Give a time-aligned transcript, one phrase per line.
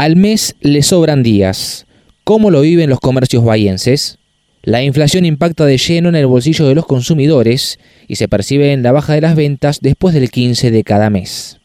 [0.00, 1.84] Al mes le sobran días.
[2.24, 4.16] ¿Cómo lo viven los comercios bahienses?
[4.62, 7.78] La inflación impacta de lleno en el bolsillo de los consumidores
[8.08, 11.60] y se percibe en la baja de las ventas después del 15 de cada mes.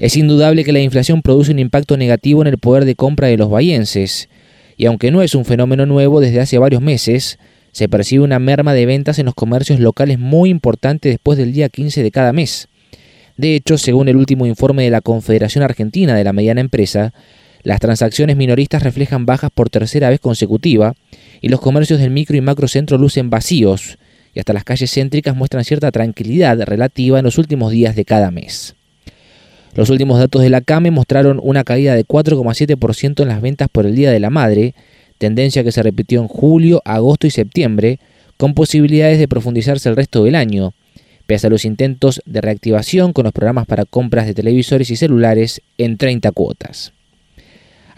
[0.00, 3.36] Es indudable que la inflación produce un impacto negativo en el poder de compra de
[3.36, 4.28] los bahienses,
[4.76, 7.38] y aunque no es un fenómeno nuevo desde hace varios meses,
[7.70, 11.68] se percibe una merma de ventas en los comercios locales muy importante después del día
[11.68, 12.66] 15 de cada mes.
[13.36, 17.12] De hecho, según el último informe de la Confederación Argentina de la Mediana Empresa,
[17.62, 20.94] las transacciones minoristas reflejan bajas por tercera vez consecutiva
[21.40, 23.98] y los comercios del micro y macro centro lucen vacíos
[24.34, 28.30] y hasta las calles céntricas muestran cierta tranquilidad relativa en los últimos días de cada
[28.30, 28.74] mes.
[29.74, 33.86] Los últimos datos de la CAME mostraron una caída de 4,7% en las ventas por
[33.86, 34.74] el Día de la Madre,
[35.18, 37.98] tendencia que se repitió en julio, agosto y septiembre,
[38.36, 40.72] con posibilidades de profundizarse el resto del año,
[41.26, 45.60] pese a los intentos de reactivación con los programas para compras de televisores y celulares
[45.76, 46.92] en 30 cuotas.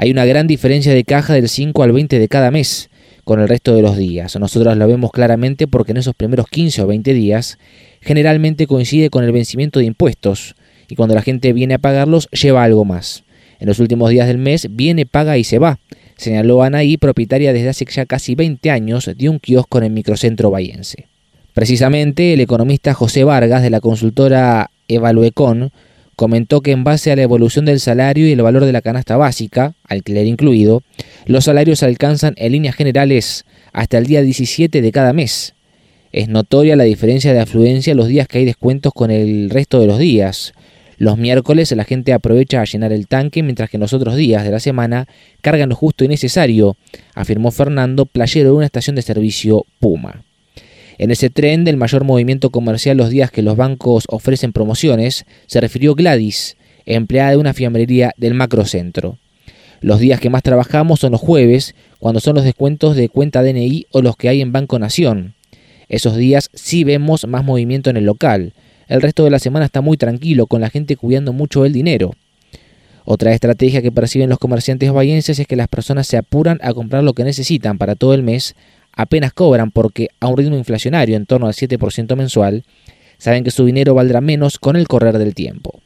[0.03, 2.89] Hay una gran diferencia de caja del 5 al 20 de cada mes
[3.25, 4.35] con el resto de los días.
[4.41, 7.59] Nosotros lo vemos claramente porque en esos primeros 15 o 20 días
[8.01, 10.57] generalmente coincide con el vencimiento de impuestos,
[10.89, 13.25] y cuando la gente viene a pagarlos lleva algo más.
[13.59, 15.79] En los últimos días del mes viene, paga y se va,
[16.17, 20.51] señaló Anaí, propietaria desde hace ya casi 20 años de un kiosco en el microcentro
[20.51, 21.09] bahiense.
[21.53, 25.73] Precisamente, el economista José Vargas de la consultora Evaluecon
[26.21, 29.17] comentó que en base a la evolución del salario y el valor de la canasta
[29.17, 30.83] básica, alquiler incluido,
[31.25, 35.55] los salarios alcanzan en líneas generales hasta el día 17 de cada mes.
[36.13, 39.87] Es notoria la diferencia de afluencia los días que hay descuentos con el resto de
[39.87, 40.53] los días,
[40.99, 44.45] los miércoles la gente aprovecha a llenar el tanque mientras que en los otros días
[44.45, 45.09] de la semana
[45.41, 46.77] cargan lo justo y necesario,
[47.15, 50.23] afirmó Fernando, playero de una estación de servicio Puma.
[51.01, 55.59] En ese tren del mayor movimiento comercial los días que los bancos ofrecen promociones, se
[55.59, 59.17] refirió Gladys, empleada de una fiambrería del macrocentro.
[59.81, 63.87] Los días que más trabajamos son los jueves, cuando son los descuentos de cuenta DNI
[63.93, 65.33] o los que hay en Banco Nación.
[65.89, 68.53] Esos días sí vemos más movimiento en el local,
[68.87, 72.11] el resto de la semana está muy tranquilo, con la gente cuidando mucho el dinero.
[73.07, 77.03] Otra estrategia que perciben los comerciantes bahienses es que las personas se apuran a comprar
[77.03, 78.55] lo que necesitan para todo el mes,
[78.93, 82.65] apenas cobran porque a un ritmo inflacionario en torno al 7% mensual,
[83.19, 85.81] saben que su dinero valdrá menos con el correr del tiempo.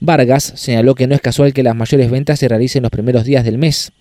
[0.00, 3.44] Vargas señaló que no es casual que las mayores ventas se realicen los primeros días
[3.44, 3.92] del mes,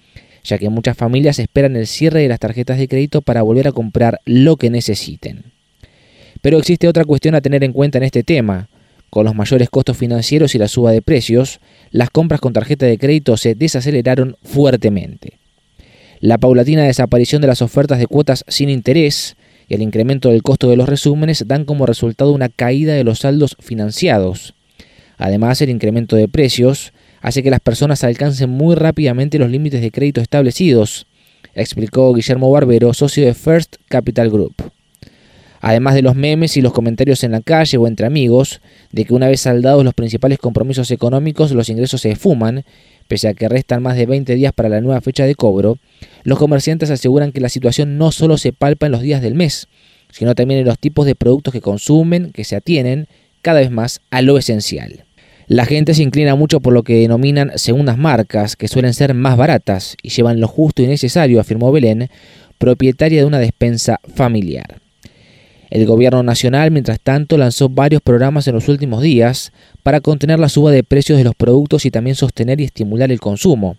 [0.44, 3.72] ya que muchas familias esperan el cierre de las tarjetas de crédito para volver a
[3.72, 5.52] comprar lo que necesiten.
[6.42, 8.68] Pero existe otra cuestión a tener en cuenta en este tema.
[9.12, 11.60] Con los mayores costos financieros y la suba de precios,
[11.92, 15.41] las compras con tarjeta de crédito se desaceleraron fuertemente.
[16.22, 19.36] La paulatina desaparición de las ofertas de cuotas sin interés
[19.68, 23.20] y el incremento del costo de los resúmenes dan como resultado una caída de los
[23.20, 24.54] saldos financiados.
[25.18, 29.90] Además, el incremento de precios hace que las personas alcancen muy rápidamente los límites de
[29.90, 31.08] crédito establecidos,
[31.56, 34.72] explicó Guillermo Barbero, socio de First Capital Group
[35.62, 38.62] además de los memes y los comentarios en la calle o entre amigos,
[38.92, 42.66] de que una vez saldados los principales compromisos económicos los ingresos se esfuman,
[43.08, 45.78] pese a que restan más de 20 días para la nueva fecha de cobro,
[46.24, 49.68] los comerciantes aseguran que la situación no solo se palpa en los días del mes,
[50.12, 53.08] sino también en los tipos de productos que consumen, que se atienen
[53.42, 55.06] cada vez más a lo esencial.
[55.48, 59.36] La gente se inclina mucho por lo que denominan segundas marcas, que suelen ser más
[59.36, 62.10] baratas y llevan lo justo y necesario, afirmó Belén,
[62.58, 64.82] propietaria de una despensa familiar.
[65.72, 70.50] El gobierno nacional, mientras tanto, lanzó varios programas en los últimos días para contener la
[70.50, 73.78] suba de precios de los productos y también sostener y estimular el consumo.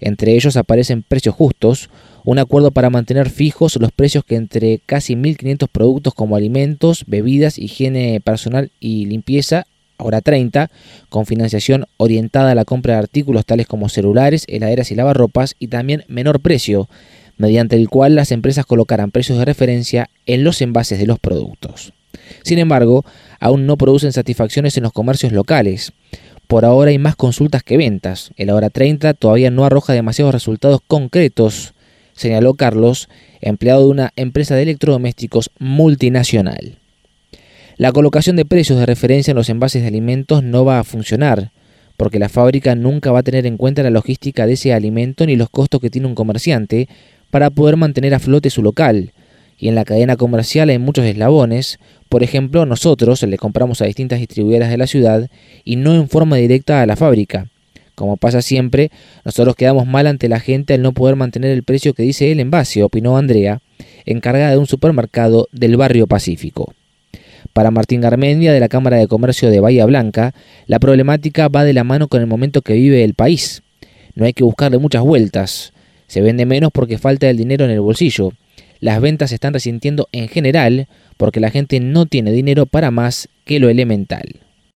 [0.00, 1.88] Entre ellos aparecen precios justos,
[2.24, 7.58] un acuerdo para mantener fijos los precios que entre casi 1.500 productos como alimentos, bebidas,
[7.58, 10.70] higiene personal y limpieza, ahora 30,
[11.08, 15.68] con financiación orientada a la compra de artículos tales como celulares, heladeras y lavarropas, y
[15.68, 16.86] también menor precio,
[17.36, 21.92] mediante el cual las empresas colocarán precios de referencia en los envases de los productos.
[22.42, 23.04] Sin embargo,
[23.40, 25.92] aún no producen satisfacciones en los comercios locales.
[26.46, 28.30] Por ahora hay más consultas que ventas.
[28.36, 31.74] El hora 30 todavía no arroja demasiados resultados concretos,
[32.12, 33.08] señaló Carlos,
[33.40, 36.78] empleado de una empresa de electrodomésticos multinacional.
[37.76, 41.50] La colocación de precios de referencia en los envases de alimentos no va a funcionar,
[41.96, 45.36] porque la fábrica nunca va a tener en cuenta la logística de ese alimento ni
[45.36, 46.88] los costos que tiene un comerciante,
[47.34, 49.10] para poder mantener a flote su local.
[49.58, 51.80] Y en la cadena comercial hay muchos eslabones.
[52.08, 55.28] Por ejemplo, nosotros le compramos a distintas distribuidoras de la ciudad
[55.64, 57.48] y no en forma directa a la fábrica.
[57.96, 58.92] Como pasa siempre,
[59.24, 62.38] nosotros quedamos mal ante la gente al no poder mantener el precio que dice el
[62.38, 63.60] envase, opinó Andrea,
[64.06, 66.72] encargada de un supermercado del barrio Pacífico.
[67.52, 70.34] Para Martín Garmendia, de la Cámara de Comercio de Bahía Blanca,
[70.68, 73.64] la problemática va de la mano con el momento que vive el país.
[74.14, 75.73] No hay que buscarle muchas vueltas.
[76.06, 78.32] Se vende menos porque falta el dinero en el bolsillo.
[78.80, 83.28] Las ventas se están resintiendo en general porque la gente no tiene dinero para más
[83.44, 84.43] que lo elemental.